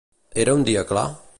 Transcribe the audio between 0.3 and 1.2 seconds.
Era un dia clar?